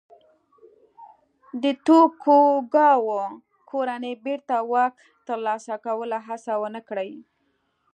[1.63, 3.23] د توکوګاوا
[3.69, 4.93] کورنۍ بېرته واک
[5.27, 7.11] ترلاسه کولو هڅه ونه کړي.